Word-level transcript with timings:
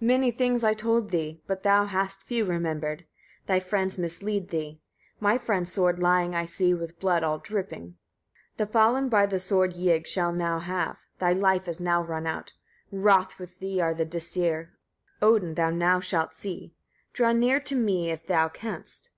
52. 0.00 0.06
Many 0.06 0.30
things 0.30 0.64
I 0.64 0.72
told 0.72 1.10
thee, 1.10 1.42
but 1.46 1.62
thou 1.62 1.84
hast 1.84 2.22
few 2.22 2.46
remembered: 2.46 3.04
thy 3.44 3.60
friends 3.60 3.98
mislead 3.98 4.48
thee. 4.48 4.80
My 5.20 5.36
friend's 5.36 5.72
sword 5.72 5.98
lying 5.98 6.34
I 6.34 6.46
see, 6.46 6.72
with 6.72 6.98
blood 6.98 7.22
all 7.22 7.36
dripping. 7.38 7.98
53. 8.56 8.56
The 8.56 8.66
fallen 8.66 9.08
by 9.10 9.26
the 9.26 9.38
sword 9.38 9.74
Ygg 9.76 10.06
shall 10.06 10.32
now 10.32 10.58
have; 10.58 11.00
thy 11.18 11.34
life 11.34 11.68
is 11.68 11.80
now 11.80 12.00
run 12.02 12.26
out: 12.26 12.54
Wroth 12.90 13.38
with 13.38 13.58
thee 13.58 13.78
are 13.78 13.92
the 13.92 14.06
Dîsir: 14.06 14.68
Odin 15.20 15.52
thou 15.52 15.68
now 15.68 16.00
shalt 16.00 16.32
see: 16.32 16.74
draw 17.12 17.32
near 17.32 17.60
to 17.60 17.76
me 17.76 18.10
if 18.10 18.26
thou 18.26 18.48
canst. 18.48 19.10